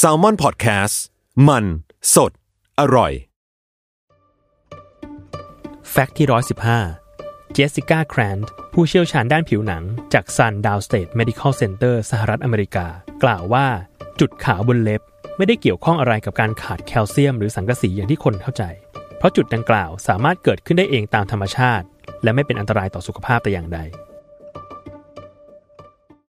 [0.00, 0.94] SALMON PODCAST
[1.48, 1.64] มัน
[2.14, 2.32] สด
[2.80, 3.12] อร่อย
[5.90, 6.26] fact ที่
[6.90, 12.86] 115 เจสสิก้าแครนด์ผู้เชี่ยวชาญด้านผิวหนัง จาก SUNY Downstate Medical Center สหรัฐอเมริกา
[13.22, 13.66] กล่าวว่า
[14.20, 15.02] จุดขาวบนเล็บ
[15.36, 18.62] ไม่ได้เกี่ยวข้องอะไรกับการขาดแคลเซียมหรือสังกะสีอย่างที่คนเข้าใจ
[19.18, 21.86] เพราะจุดดังกล่าวสามารถเกิดขึ้นได้เองตามธรรมชาติ
[22.22, 23.80] และไม่เป็นอันตรายต่อสุขภาพแต่อย่างใด